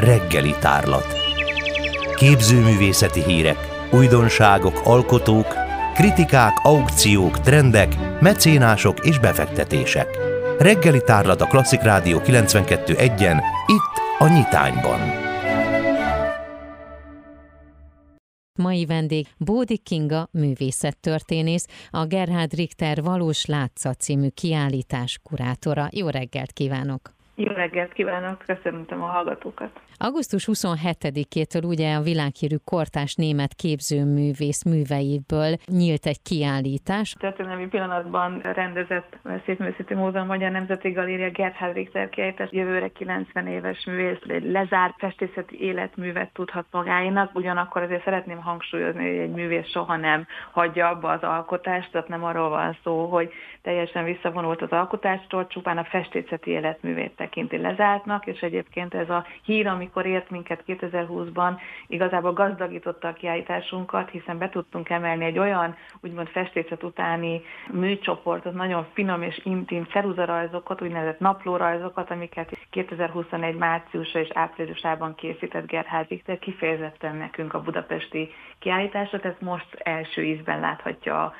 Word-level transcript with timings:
reggeli 0.00 0.54
tárlat. 0.60 1.06
Képzőművészeti 2.14 3.22
hírek, 3.22 3.88
újdonságok, 3.92 4.80
alkotók, 4.84 5.54
kritikák, 5.94 6.58
aukciók, 6.62 7.40
trendek, 7.40 8.20
mecénások 8.20 9.06
és 9.06 9.18
befektetések. 9.18 10.18
Reggeli 10.58 11.02
tárlat 11.04 11.40
a 11.40 11.46
Klasszik 11.46 11.82
Rádió 11.82 12.18
92.1-en, 12.18 13.42
itt 13.66 14.18
a 14.18 14.28
Nyitányban. 14.28 15.00
Mai 18.58 18.86
vendég 18.86 19.26
Bódi 19.38 19.78
Kinga 19.78 20.28
művészettörténész, 20.32 21.66
a 21.90 22.04
Gerhard 22.04 22.54
Richter 22.54 23.02
Valós 23.02 23.44
Látszat 23.44 24.00
című 24.00 24.28
kiállítás 24.28 25.18
kurátora. 25.22 25.88
Jó 25.90 26.08
reggelt 26.08 26.52
kívánok! 26.52 27.18
Jó 27.40 27.52
reggelt 27.52 27.92
kívánok, 27.92 28.44
köszöntöm 28.46 29.02
a 29.02 29.06
hallgatókat. 29.06 29.70
Augusztus 29.96 30.48
27-től 30.52 31.64
ugye 31.64 31.94
a 31.94 32.00
világhírű 32.00 32.56
kortás 32.64 33.14
német 33.14 33.54
képzőművész 33.54 34.64
műveiből 34.64 35.56
nyílt 35.66 36.06
egy 36.06 36.22
kiállítás. 36.22 37.14
Történelmi 37.18 37.66
pillanatban 37.66 38.40
rendezett 38.42 39.16
Szépművészeti 39.44 39.94
Múzeum 39.94 40.26
Magyar 40.26 40.50
Nemzeti 40.50 40.90
Galéria 40.90 41.30
Gerhard 41.30 41.74
Richter 41.74 42.08
kiállítás 42.08 42.48
jövőre 42.52 42.88
90 42.88 43.46
éves 43.46 43.84
művész, 43.86 44.18
egy 44.26 44.50
lezárt 44.50 44.94
festészeti 44.98 45.60
életművet 45.60 46.32
tudhat 46.32 46.66
magáinak, 46.70 47.34
ugyanakkor 47.34 47.82
azért 47.82 48.04
szeretném 48.04 48.38
hangsúlyozni, 48.42 49.08
hogy 49.08 49.18
egy 49.18 49.32
művész 49.32 49.68
soha 49.68 49.96
nem 49.96 50.26
hagyja 50.52 50.88
abba 50.88 51.08
az 51.10 51.22
alkotást, 51.22 51.92
tehát 51.92 52.08
nem 52.08 52.24
arról 52.24 52.48
van 52.48 52.78
szó, 52.82 53.06
hogy 53.06 53.32
teljesen 53.62 54.04
visszavonult 54.04 54.62
az 54.62 54.70
alkotástól, 54.70 55.46
csupán 55.46 55.78
a 55.78 55.84
festészeti 55.84 56.50
életművét 56.50 57.16
tekinti 57.30 57.56
lezártnak, 57.56 58.26
és 58.26 58.40
egyébként 58.40 58.94
ez 58.94 59.10
a 59.10 59.24
hír, 59.42 59.66
amikor 59.66 60.06
ért 60.06 60.30
minket 60.30 60.62
2020-ban, 60.66 61.52
igazából 61.86 62.32
gazdagította 62.32 63.08
a 63.08 63.12
kiállításunkat, 63.12 64.10
hiszen 64.10 64.38
be 64.38 64.48
tudtunk 64.48 64.88
emelni 64.88 65.24
egy 65.24 65.38
olyan, 65.38 65.76
úgymond 66.00 66.28
festészet 66.28 66.82
utáni 66.82 67.42
műcsoportot, 67.72 68.54
nagyon 68.54 68.86
finom 68.92 69.22
és 69.22 69.40
intim 69.44 69.84
ceruzarajzokat, 69.84 70.82
úgynevezett 70.82 71.18
naplórajzokat, 71.18 72.10
amiket 72.10 72.58
2021 72.70 73.56
márciusa 73.56 74.18
és 74.18 74.28
áprilisában 74.34 75.14
készített 75.14 75.66
Gerhard 75.66 76.08
Richter, 76.08 76.38
kifejezetten 76.38 77.16
nekünk 77.16 77.54
a 77.54 77.62
budapesti 77.62 78.28
kiállításra, 78.58 79.20
tehát 79.20 79.40
most 79.40 79.74
első 79.74 80.24
ízben 80.24 80.60
láthatja 80.60 81.34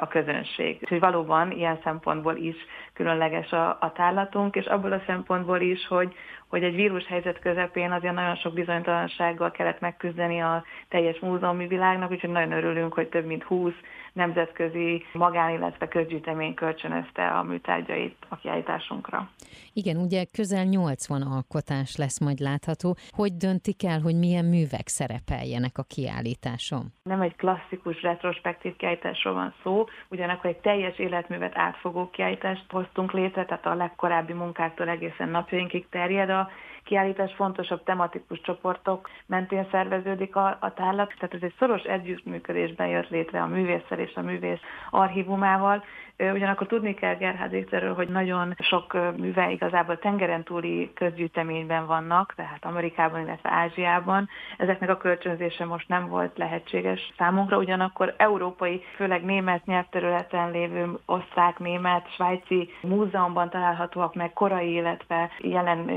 a 0.00 0.08
közönség. 0.08 0.78
Úgyhogy 0.82 1.00
valóban 1.00 1.50
ilyen 1.50 1.78
szempontból 1.82 2.36
is 2.36 2.56
különleges 2.92 3.50
a, 3.50 3.68
a 3.80 3.92
tárlatunk, 3.94 4.54
és 4.56 4.66
abból 4.66 4.92
a 4.92 5.02
szempontból 5.06 5.60
is, 5.60 5.86
hogy, 5.86 6.14
hogy 6.48 6.62
egy 6.62 6.74
vírushelyzet 6.74 7.38
közepén 7.38 7.92
azért 7.92 8.14
nagyon 8.14 8.36
sok 8.36 8.52
bizonytalansággal 8.52 9.50
kellett 9.50 9.80
megküzdeni 9.80 10.40
a 10.40 10.64
teljes 10.88 11.18
múzeumi 11.18 11.66
világnak, 11.66 12.10
úgyhogy 12.10 12.30
nagyon 12.30 12.52
örülünk, 12.52 12.92
hogy 12.92 13.08
több 13.08 13.26
mint 13.26 13.42
20 13.42 13.72
nemzetközi 14.16 15.04
magán, 15.12 15.50
illetve 15.50 15.88
közgyűjtemény 15.88 16.54
kölcsönözte 16.54 17.28
a 17.28 17.42
műtárgyait 17.42 18.16
a 18.28 18.36
kiállításunkra. 18.36 19.30
Igen, 19.72 19.96
ugye 19.96 20.24
közel 20.32 20.64
80 20.64 21.22
alkotás 21.22 21.96
lesz 21.96 22.20
majd 22.20 22.38
látható. 22.38 22.96
Hogy 23.10 23.36
döntik 23.36 23.84
el, 23.84 24.00
hogy 24.00 24.18
milyen 24.18 24.44
művek 24.44 24.88
szerepeljenek 24.88 25.78
a 25.78 25.82
kiállításon? 25.82 26.92
Nem 27.02 27.20
egy 27.20 27.36
klasszikus 27.36 28.02
retrospektív 28.02 28.76
kiállításról 28.76 29.34
van 29.34 29.54
szó, 29.62 29.84
ugyanakkor 30.10 30.50
egy 30.50 30.60
teljes 30.60 30.98
életművet 30.98 31.58
átfogó 31.58 32.10
kiállítást 32.10 32.64
hoztunk 32.68 33.12
létre, 33.12 33.44
tehát 33.44 33.66
a 33.66 33.74
legkorábbi 33.74 34.32
munkáktól 34.32 34.88
egészen 34.88 35.28
napjainkig 35.28 35.88
terjed 35.88 36.30
a 36.36 36.48
kiállítás 36.86 37.32
fontosabb 37.34 37.82
tematikus 37.82 38.40
csoportok 38.40 39.10
mentén 39.26 39.66
szerveződik 39.70 40.36
a, 40.36 40.56
a 40.60 40.72
tárlat, 40.74 41.14
tehát 41.18 41.34
ez 41.34 41.42
egy 41.42 41.54
szoros 41.58 41.82
együttműködésben 41.82 42.86
jött 42.86 43.08
létre 43.08 43.42
a 43.42 43.46
művésszel 43.46 43.98
és 43.98 44.14
a 44.14 44.20
művész 44.20 44.60
archívumával, 44.90 45.84
Ugyanakkor 46.18 46.66
tudni 46.66 46.94
kell 46.94 47.14
Gerhard 47.14 47.52
Richterről, 47.52 47.94
hogy 47.94 48.08
nagyon 48.08 48.54
sok 48.58 48.96
műve 49.16 49.50
igazából 49.50 49.98
tengeren 49.98 50.42
túli 50.42 50.92
közgyűjteményben 50.94 51.86
vannak, 51.86 52.34
tehát 52.36 52.64
Amerikában, 52.64 53.20
illetve 53.20 53.50
Ázsiában. 53.50 54.28
Ezeknek 54.56 54.88
a 54.90 54.96
kölcsönzése 54.96 55.64
most 55.64 55.88
nem 55.88 56.08
volt 56.08 56.38
lehetséges 56.38 57.12
számunkra, 57.18 57.56
ugyanakkor 57.56 58.14
európai, 58.16 58.82
főleg 58.94 59.24
német 59.24 59.64
nyelvterületen 59.64 60.50
lévő 60.50 60.98
osztrák, 61.06 61.58
német, 61.58 62.12
svájci 62.14 62.70
múzeumban 62.82 63.50
találhatóak 63.50 64.14
meg 64.14 64.32
korai, 64.32 64.72
illetve 64.72 65.30
jelen 65.38 65.90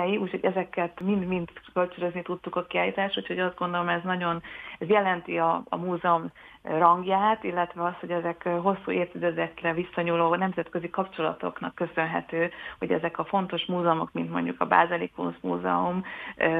főművei, 0.00 0.16
úgyhogy 0.16 0.44
ezeket 0.44 1.00
mind-mind 1.00 1.48
kölcsönözni 1.72 2.22
tudtuk 2.22 2.56
a 2.56 2.66
kiállítást, 2.66 3.18
úgyhogy 3.18 3.38
azt 3.38 3.56
gondolom 3.56 3.88
ez 3.88 4.02
nagyon, 4.04 4.42
ez 4.78 4.88
jelenti 4.88 5.38
a, 5.38 5.62
a 5.68 5.76
múzeum 5.76 6.30
rangját, 6.62 7.44
illetve 7.44 7.84
az, 7.84 7.94
hogy 8.00 8.10
ezek 8.10 8.42
hosszú 8.42 8.90
évtizedekre 8.90 9.72
visszanyúló 9.72 10.34
nemzetközi 10.34 10.90
kapcsolatoknak 10.90 11.74
köszönhető, 11.74 12.50
hogy 12.78 12.90
ezek 12.90 13.18
a 13.18 13.24
fontos 13.24 13.66
múzeumok, 13.66 14.12
mint 14.12 14.30
mondjuk 14.30 14.60
a 14.60 14.66
Bázeli 14.66 15.10
Kunstmúzeum, 15.16 16.04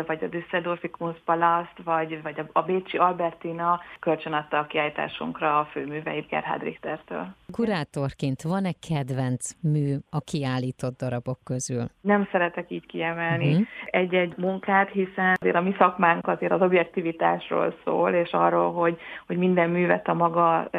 vagy 0.06 0.24
a 0.24 0.28
Düsseldorfi 0.28 0.88
Kunstpalast, 0.88 1.82
vagy, 1.84 2.22
vagy 2.22 2.42
a 2.52 2.62
Bécsi 2.62 2.96
Albertina 2.96 3.80
kölcsönadta 3.98 4.58
a 4.58 4.66
kiállításunkra 4.66 5.58
a 5.58 5.64
főműveit 5.64 6.28
Gerhard 6.28 6.62
Richtertől. 6.62 7.26
Kurátorként 7.52 8.42
van-e 8.42 8.72
kedvenc 8.88 9.50
mű 9.60 9.96
a 10.10 10.20
kiállított 10.20 10.96
darabok 10.96 11.38
közül? 11.44 11.84
Nem 12.00 12.28
szeretek 12.30 12.70
így 12.70 12.86
kiemelni 12.86 13.50
uh-huh. 13.50 13.66
egy-egy 13.84 14.34
munkát, 14.36 14.90
hiszen 14.90 15.36
azért 15.40 15.56
a 15.56 15.60
mi 15.60 15.74
szakmánk 15.78 16.26
azért 16.26 16.52
az 16.52 16.60
objektivitásról 16.60 17.74
szól, 17.84 18.10
és 18.10 18.30
arról, 18.30 18.72
hogy, 18.72 18.98
hogy 19.26 19.36
minden 19.36 19.70
mű 19.70 19.88
művet 19.90 20.08
a 20.08 20.14
maga 20.14 20.70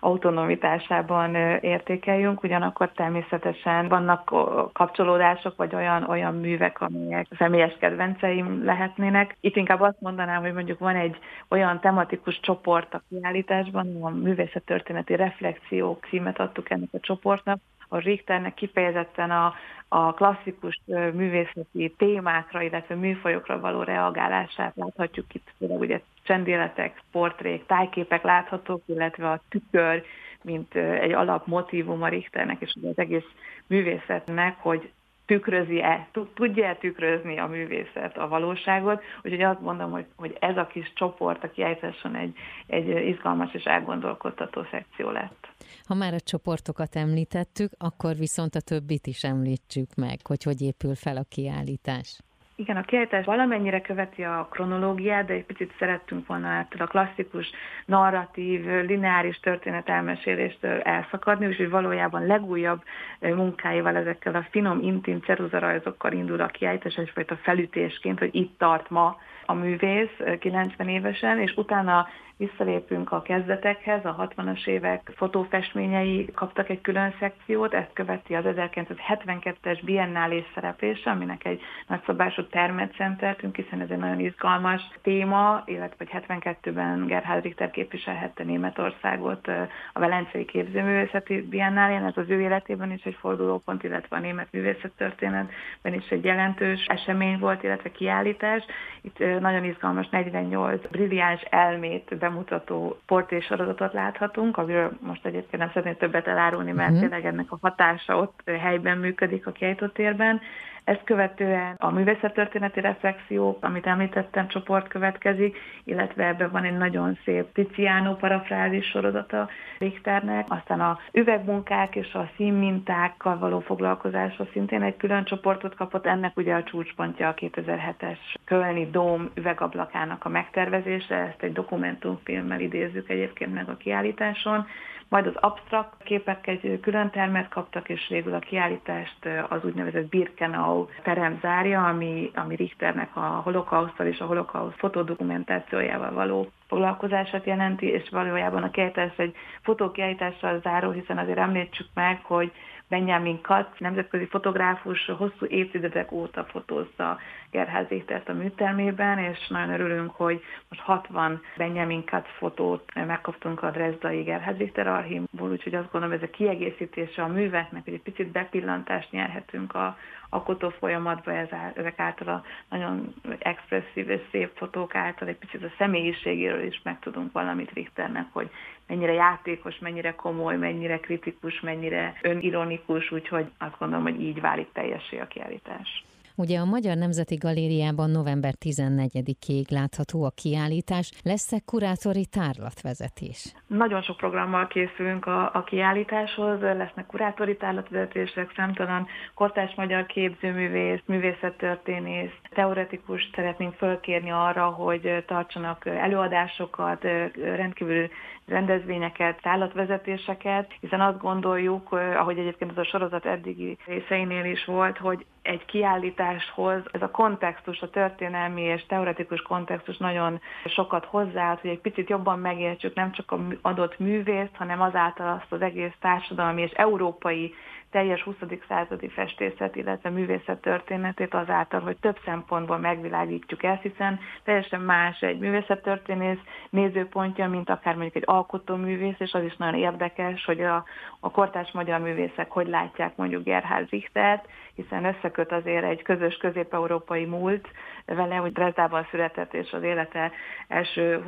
autonomitásában 0.00 1.34
értékeljünk, 1.60 2.42
ugyanakkor 2.42 2.90
természetesen 2.92 3.88
vannak 3.88 4.24
kapcsolódások, 4.72 5.56
vagy 5.56 5.74
olyan, 5.74 6.02
olyan 6.02 6.34
művek, 6.34 6.80
amelyek 6.80 7.26
személyes 7.38 7.76
kedvenceim 7.80 8.64
lehetnének. 8.64 9.36
Itt 9.40 9.56
inkább 9.56 9.80
azt 9.80 10.00
mondanám, 10.00 10.42
hogy 10.42 10.52
mondjuk 10.52 10.78
van 10.78 10.96
egy 10.96 11.18
olyan 11.48 11.80
tematikus 11.80 12.40
csoport 12.40 12.94
a 12.94 13.02
kiállításban, 13.08 14.02
a 14.02 14.08
művészettörténeti 14.08 15.16
reflexiók 15.16 16.06
címet 16.08 16.40
adtuk 16.40 16.70
ennek 16.70 16.88
a 16.92 17.00
csoportnak, 17.00 17.58
a 17.88 17.98
Richternek 17.98 18.54
kifejezetten 18.54 19.30
a, 19.30 19.54
a 19.88 20.12
klasszikus 20.12 20.80
művészeti 21.12 21.94
témákra, 21.96 22.62
illetve 22.62 22.94
műfajokra 22.94 23.60
való 23.60 23.82
reagálását 23.82 24.72
láthatjuk 24.76 25.34
itt, 25.34 25.52
például 25.58 25.80
ugye 25.80 26.00
csendéletek, 26.22 27.02
portrék, 27.12 27.66
tájképek 27.66 28.22
láthatók, 28.22 28.82
illetve 28.86 29.30
a 29.30 29.40
tükör, 29.48 30.04
mint 30.42 30.74
egy 30.74 31.12
alapmotívum 31.12 32.02
a 32.02 32.08
Richternek 32.08 32.60
és 32.60 32.74
az 32.82 32.98
egész 32.98 33.26
művészetnek, 33.66 34.56
hogy 34.60 34.90
tükrözi-e, 35.26 36.08
tudja-e 36.34 36.76
tükrözni 36.76 37.38
a 37.38 37.46
művészet 37.46 38.16
a 38.16 38.28
valóságot, 38.28 39.02
úgyhogy 39.22 39.42
azt 39.42 39.60
mondom, 39.60 39.90
hogy, 39.90 40.06
hogy 40.16 40.36
ez 40.40 40.56
a 40.56 40.66
kis 40.66 40.92
csoport 40.94 41.44
a 41.44 41.50
kiállításon 41.50 42.16
egy, 42.16 42.34
egy 42.66 43.08
izgalmas 43.08 43.54
és 43.54 43.64
elgondolkodtató 43.64 44.66
szekció 44.70 45.10
lett. 45.10 45.48
Ha 45.84 45.94
már 45.94 46.14
a 46.14 46.20
csoportokat 46.20 46.96
említettük, 46.96 47.70
akkor 47.78 48.14
viszont 48.16 48.54
a 48.54 48.60
többit 48.60 49.06
is 49.06 49.22
említsük 49.24 49.94
meg, 49.94 50.18
hogy 50.26 50.42
hogy 50.42 50.60
épül 50.62 50.94
fel 50.94 51.16
a 51.16 51.24
kiállítás. 51.28 52.20
Igen, 52.58 52.76
a 52.76 52.82
kiállítás 52.82 53.24
valamennyire 53.24 53.80
követi 53.80 54.22
a 54.22 54.48
kronológiát, 54.50 55.26
de 55.26 55.32
egy 55.32 55.44
picit 55.44 55.74
szerettünk 55.78 56.26
volna 56.26 56.48
ettől 56.48 56.82
a 56.82 56.86
klasszikus, 56.86 57.50
narratív, 57.86 58.64
lineáris 58.64 59.40
történet 59.40 59.88
elmeséléstől 59.88 60.80
elszakadni, 60.80 61.46
úgyhogy 61.46 61.70
valójában 61.70 62.26
legújabb 62.26 62.82
munkáival, 63.20 63.96
ezekkel 63.96 64.34
a 64.34 64.46
finom, 64.50 64.80
intim 64.82 65.20
ceruzarajzokkal 65.20 66.12
indul 66.12 66.40
a 66.40 66.46
kiállítás, 66.46 66.94
egyfajta 66.96 67.36
felütésként, 67.36 68.18
hogy 68.18 68.34
itt 68.34 68.58
tart 68.58 68.90
ma 68.90 69.16
a 69.46 69.54
művész 69.54 70.20
90 70.38 70.88
évesen, 70.88 71.40
és 71.40 71.56
utána 71.56 72.06
visszalépünk 72.36 73.12
a 73.12 73.22
kezdetekhez, 73.22 74.04
a 74.04 74.28
60-as 74.28 74.66
évek 74.66 75.12
fotófestményei 75.14 76.30
kaptak 76.34 76.68
egy 76.68 76.80
külön 76.80 77.14
szekciót, 77.18 77.74
ezt 77.74 77.92
követi 77.92 78.34
az 78.34 78.44
1972-es 78.46 79.80
biennálés 79.84 80.44
szereplése, 80.54 81.10
aminek 81.10 81.44
egy 81.44 81.60
nagyszabású 81.86 82.46
termet 82.46 82.94
szenteltünk, 82.96 83.56
hiszen 83.56 83.80
ez 83.80 83.90
egy 83.90 83.98
nagyon 83.98 84.20
izgalmas 84.20 84.88
téma, 85.02 85.62
illetve 85.66 86.04
72-ben 86.12 87.06
Gerhard 87.06 87.42
Richter 87.42 87.70
képviselhette 87.70 88.44
Németországot 88.44 89.46
a 89.92 89.98
Velencei 89.98 90.44
Képzőművészeti 90.44 91.42
Biennálén, 91.42 92.04
ez 92.04 92.16
az 92.16 92.30
ő 92.30 92.40
életében 92.40 92.92
is 92.92 93.02
egy 93.02 93.16
fordulópont, 93.20 93.82
illetve 93.82 94.16
a 94.16 94.20
német 94.20 94.48
művészettörténetben 94.50 95.94
is 95.94 96.08
egy 96.08 96.24
jelentős 96.24 96.84
esemény 96.86 97.38
volt, 97.38 97.62
illetve 97.62 97.90
kiállítás. 97.90 98.64
Itt 99.00 99.18
nagyon 99.18 99.64
izgalmas 99.64 100.08
48 100.08 100.86
brilliáns 100.86 101.42
elmét 101.50 102.14
bemutató 102.28 102.98
portrésorozatot 103.06 103.92
láthatunk, 103.92 104.56
amiről 104.56 104.90
most 105.00 105.26
egyébként 105.26 105.62
nem 105.62 105.68
szeretnék 105.68 105.96
többet 105.96 106.26
elárulni, 106.26 106.72
mert 106.72 106.90
uh-huh. 106.90 107.08
tényleg 107.08 107.26
ennek 107.26 107.52
a 107.52 107.58
hatása 107.60 108.16
ott 108.16 108.40
helyben 108.60 108.98
működik 108.98 109.46
a 109.46 109.52
kiállított 109.52 109.94
térben. 109.94 110.40
Ezt 110.86 111.04
követően 111.04 111.74
a 111.78 111.90
művészettörténeti 111.90 112.80
reflexió, 112.80 113.58
amit 113.60 113.86
említettem, 113.86 114.48
csoport 114.48 114.88
következik, 114.88 115.56
illetve 115.84 116.26
ebben 116.26 116.50
van 116.50 116.64
egy 116.64 116.76
nagyon 116.76 117.18
szép 117.24 117.52
Tiziano 117.52 118.14
parafrázis 118.14 118.86
sorozata 118.86 119.48
Richternek, 119.78 120.46
aztán 120.48 120.80
a 120.80 120.98
üvegmunkák 121.12 121.96
és 121.96 122.12
a 122.14 122.30
színmintákkal 122.36 123.38
való 123.38 123.60
foglalkozásra 123.60 124.46
szintén 124.52 124.82
egy 124.82 124.96
külön 124.96 125.24
csoportot 125.24 125.74
kapott, 125.74 126.06
ennek 126.06 126.36
ugye 126.36 126.54
a 126.54 126.62
csúcspontja 126.62 127.28
a 127.28 127.34
2007-es 127.34 128.18
Kölni 128.44 128.90
Dóm 128.90 129.30
üvegablakának 129.34 130.24
a 130.24 130.28
megtervezése, 130.28 131.14
ezt 131.14 131.42
egy 131.42 131.52
dokumentumfilmmel 131.52 132.60
idézzük 132.60 133.08
egyébként 133.08 133.54
meg 133.54 133.68
a 133.68 133.76
kiállításon, 133.76 134.66
majd 135.08 135.26
az 135.26 135.34
absztrakt 135.36 136.02
képek 136.02 136.46
egy 136.46 136.80
külön 136.82 137.10
termet 137.10 137.48
kaptak, 137.48 137.88
és 137.88 138.06
végül 138.08 138.34
a 138.34 138.38
kiállítást 138.38 139.28
az 139.48 139.64
úgynevezett 139.64 140.08
Birkenau 140.08 140.86
terem 141.02 141.38
zárja, 141.42 141.84
ami, 141.86 142.30
ami 142.34 142.56
Richternek 142.56 143.16
a 143.16 143.20
holokausztal 143.20 144.06
és 144.06 144.18
a 144.18 144.26
holokauszt 144.26 144.78
fotodokumentációjával 144.78 146.12
való 146.12 146.50
foglalkozását 146.68 147.44
jelenti, 147.44 147.86
és 147.86 148.08
valójában 148.10 148.62
a 148.62 148.70
kiállítás 148.70 149.16
egy 149.16 149.34
fotókiállítással 149.62 150.60
záró, 150.60 150.90
hiszen 150.90 151.18
azért 151.18 151.38
említsük 151.38 151.86
meg, 151.94 152.20
hogy 152.24 152.52
Benjamin 152.88 153.40
Katz, 153.40 153.78
nemzetközi 153.78 154.26
fotográfus, 154.26 155.06
hosszú 155.06 155.46
évtizedek 155.48 156.12
óta 156.12 156.44
fotózza 156.44 157.18
Gerház 157.56 157.86
Étert 157.88 158.28
a 158.28 158.32
műtermében, 158.32 159.18
és 159.18 159.48
nagyon 159.48 159.70
örülünk, 159.70 160.10
hogy 160.10 160.42
most 160.68 160.80
60 160.80 161.42
Benjamin 161.56 162.04
Katz 162.04 162.28
fotót 162.38 162.94
megkaptunk 162.94 163.62
a 163.62 163.70
Dresdai 163.70 164.22
Gerház 164.22 164.60
Éter 164.60 164.86
archívból, 164.86 165.50
úgyhogy 165.50 165.74
azt 165.74 165.90
gondolom, 165.92 166.16
ez 166.16 166.22
a 166.22 166.30
kiegészítése 166.30 167.22
a 167.22 167.26
műveknek, 167.26 167.84
hogy 167.84 167.92
egy 167.92 168.02
picit 168.02 168.28
bepillantást 168.28 169.10
nyerhetünk 169.10 169.74
a, 169.74 169.96
alkotó 170.28 170.68
folyamatba, 170.68 171.32
ez, 171.32 171.48
ezek 171.74 171.98
által 171.98 172.28
a 172.28 172.42
nagyon 172.68 173.14
expresszív 173.38 174.10
és 174.10 174.20
szép 174.30 174.50
fotók 174.54 174.94
által 174.94 175.28
egy 175.28 175.36
picit 175.36 175.62
a 175.62 175.72
személyiségéről 175.78 176.62
is 176.62 176.80
megtudunk 176.82 177.32
valamit 177.32 177.72
Richternek, 177.72 178.26
hogy 178.32 178.50
mennyire 178.86 179.12
játékos, 179.12 179.78
mennyire 179.78 180.14
komoly, 180.14 180.56
mennyire 180.56 180.98
kritikus, 180.98 181.60
mennyire 181.60 182.18
önironikus, 182.22 183.12
úgyhogy 183.12 183.46
azt 183.58 183.78
gondolom, 183.78 184.04
hogy 184.04 184.20
így 184.20 184.40
válik 184.40 184.72
teljessé 184.72 185.18
a 185.18 185.26
kiállítás. 185.26 186.04
Ugye 186.38 186.58
a 186.58 186.64
Magyar 186.64 186.96
Nemzeti 186.96 187.34
Galériában 187.34 188.10
november 188.10 188.54
14-ig 188.64 189.70
látható 189.70 190.24
a 190.24 190.30
kiállítás. 190.30 191.12
Lesz-e 191.24 191.60
kurátori 191.64 192.26
tárlatvezetés? 192.26 193.54
Nagyon 193.66 194.02
sok 194.02 194.16
programmal 194.16 194.66
készülünk 194.66 195.26
a, 195.26 195.54
a 195.54 195.64
kiállításhoz, 195.64 196.60
lesznek 196.60 197.06
kurátori 197.06 197.56
tárlatvezetések, 197.56 198.52
számtalan 198.56 199.06
kortás 199.34 199.74
magyar 199.74 200.06
képzőművész, 200.06 201.00
művészettörténész, 201.06 202.32
teoretikus 202.50 203.30
szeretnénk 203.34 203.74
fölkérni 203.74 204.30
arra, 204.30 204.66
hogy 204.66 205.24
tartsanak 205.26 205.86
előadásokat, 205.86 207.02
rendkívül 207.34 208.08
rendezvényeket, 208.46 209.40
tárlatvezetéseket, 209.42 210.72
hiszen 210.80 211.00
azt 211.00 211.18
gondoljuk, 211.18 211.92
ahogy 211.92 212.38
egyébként 212.38 212.70
ez 212.70 212.76
a 212.76 212.84
sorozat 212.84 213.26
eddigi 213.26 213.78
részeinél 213.86 214.44
is 214.44 214.64
volt, 214.64 214.98
hogy 214.98 215.26
egy 215.46 215.64
kiállításhoz 215.64 216.82
ez 216.92 217.02
a 217.02 217.10
kontextus, 217.10 217.80
a 217.80 217.90
történelmi 217.90 218.62
és 218.62 218.86
teoretikus 218.86 219.42
kontextus 219.42 219.96
nagyon 219.96 220.40
sokat 220.64 221.04
hozzáad, 221.04 221.60
hogy 221.60 221.70
egy 221.70 221.80
picit 221.80 222.08
jobban 222.08 222.38
megértsük 222.38 222.94
nem 222.94 223.12
csak 223.12 223.32
a 223.32 223.38
adott 223.62 223.98
művészt, 223.98 224.56
hanem 224.56 224.80
azáltal 224.80 225.40
azt 225.40 225.52
az 225.52 225.62
egész 225.62 225.94
társadalmi 226.00 226.62
és 226.62 226.70
európai 226.70 227.54
teljes 227.96 228.22
20. 228.22 228.36
századi 228.68 229.08
festészet, 229.08 229.76
illetve 229.76 230.10
művészet 230.10 230.60
történetét 230.60 231.34
azáltal, 231.34 231.80
hogy 231.80 231.96
több 232.00 232.18
szempontból 232.24 232.78
megvilágítjuk 232.78 233.62
ezt, 233.62 233.82
hiszen 233.82 234.18
teljesen 234.44 234.80
más 234.80 235.20
egy 235.20 235.38
művészettörténész 235.38 236.38
nézőpontja, 236.70 237.48
mint 237.48 237.70
akár 237.70 237.94
mondjuk 237.94 238.16
egy 238.16 238.22
alkotóművész, 238.26 239.14
és 239.18 239.32
az 239.32 239.42
is 239.42 239.56
nagyon 239.56 239.80
érdekes, 239.80 240.44
hogy 240.44 240.60
a, 240.60 240.84
a 241.20 241.30
kortás 241.30 241.70
magyar 241.72 242.00
művészek 242.00 242.50
hogy 242.50 242.68
látják 242.68 243.16
mondjuk 243.16 243.44
Gerhard 243.44 243.90
Richtert, 243.90 244.48
hiszen 244.74 245.04
összeköt 245.04 245.52
azért 245.52 245.84
egy 245.84 246.02
közös 246.02 246.36
közép-európai 246.36 247.24
múlt 247.24 247.68
vele, 248.06 248.34
hogy 248.34 248.52
Dresdában 248.52 249.06
született, 249.10 249.54
és 249.54 249.72
az 249.72 249.82
élete 249.82 250.32
első 250.68 251.24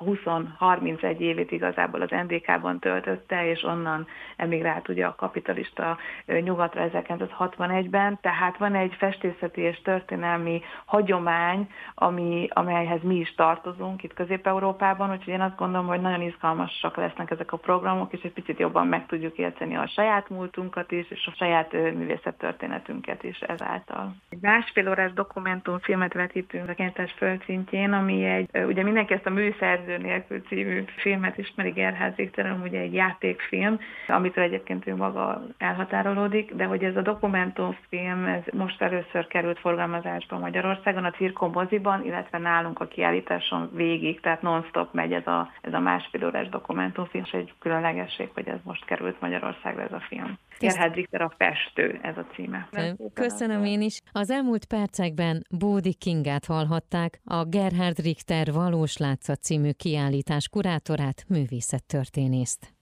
20-31 0.00 1.18
évét 1.18 1.50
igazából 1.50 2.00
az 2.00 2.10
NDK-ban 2.10 2.78
töltötte, 2.78 3.46
és 3.46 3.62
onnan 3.62 4.06
emigrált 4.36 4.88
ugye 4.88 5.06
a 5.06 5.14
kapitalista 5.14 5.98
nyugatra 6.26 6.88
1961-ben, 6.92 8.18
tehát 8.20 8.58
van 8.58 8.74
egy 8.74 8.94
festészeti 8.98 9.60
és 9.60 9.82
történelmi 9.82 10.62
hagyomány, 10.84 11.68
ami, 11.94 12.48
amelyhez 12.52 13.02
mi 13.02 13.16
is 13.16 13.34
tartozunk 13.34 14.02
itt 14.02 14.14
Közép-Európában, 14.14 15.10
úgyhogy 15.10 15.32
én 15.32 15.40
azt 15.40 15.56
gondolom, 15.56 15.86
hogy 15.86 16.00
nagyon 16.00 16.22
izgalmasak 16.22 16.96
lesznek 16.96 17.30
ezek 17.30 17.52
a 17.52 17.56
programok, 17.56 18.12
és 18.12 18.22
egy 18.22 18.32
picit 18.32 18.58
jobban 18.58 18.86
meg 18.86 19.06
tudjuk 19.06 19.38
érteni 19.38 19.76
a 19.76 19.86
saját 19.86 20.28
múltunkat 20.28 20.92
is, 20.92 21.10
és 21.10 21.26
a 21.26 21.34
saját 21.36 21.72
művészettörténetünket 21.72 23.22
is 23.22 23.40
ezáltal. 23.40 24.14
Egy 24.28 24.38
másfél 24.40 24.88
órás 24.88 25.12
dokumentumfilmet 25.12 26.12
vetítünk 26.12 26.68
a 26.68 26.74
Kentes 26.74 27.12
földszintjén, 27.12 27.92
ami 27.92 28.24
egy, 28.24 28.48
ugye 28.66 28.82
mindenki 28.82 29.14
ezt 29.14 29.26
a 29.26 29.30
Műszerző 29.30 29.98
nélkül 29.98 30.40
című 30.40 30.84
filmet 30.96 31.38
ismeri 31.38 31.70
Gerház 31.70 32.14
Viktoron, 32.14 32.60
ugye 32.60 32.78
egy 32.80 32.94
játékfilm, 32.94 33.78
amitől 34.08 34.44
egyébként 34.44 34.86
ő 34.86 34.96
maga 34.96 35.42
elhatárolódik, 35.92 36.54
de 36.54 36.64
hogy 36.64 36.82
ez 36.82 36.96
a 36.96 37.02
dokumentumfilm, 37.02 38.24
ez 38.24 38.42
most 38.52 38.82
először 38.82 39.26
került 39.26 39.58
forgalmazásba 39.58 40.38
Magyarországon, 40.38 41.04
a 41.04 41.10
Cirko 41.10 41.48
moziban, 41.48 42.04
illetve 42.04 42.38
nálunk 42.38 42.80
a 42.80 42.86
kiállításon 42.86 43.70
végig, 43.74 44.20
tehát 44.20 44.42
non-stop 44.42 44.94
megy 44.94 45.12
ez 45.12 45.26
a, 45.26 45.50
ez 45.60 45.72
a 45.72 45.78
másfél 45.78 46.24
órás 46.24 46.48
dokumentumfilm, 46.48 47.24
és 47.26 47.32
egy 47.32 47.52
különlegesség, 47.58 48.30
hogy 48.34 48.48
ez 48.48 48.58
most 48.62 48.84
került 48.84 49.20
Magyarországra 49.20 49.82
ez 49.82 49.92
a 49.92 50.02
film. 50.08 50.38
Gerhard 50.58 50.94
Richter 50.94 51.20
a 51.20 51.32
festő, 51.36 51.98
ez 52.02 52.16
a 52.16 52.24
címe. 52.34 52.68
Köszönöm 53.14 53.64
én 53.64 53.80
is. 53.80 54.00
Az 54.12 54.30
elmúlt 54.30 54.64
percekben 54.64 55.42
Bódi 55.58 55.94
Kingát 55.94 56.44
hallhatták, 56.44 57.20
a 57.24 57.44
Gerhard 57.44 57.98
Richter 57.98 58.46
Valós 58.52 58.96
Látszat 58.96 59.42
című 59.42 59.70
kiállítás 59.70 60.48
kurátorát, 60.48 61.24
művészettörténészt. 61.28 62.79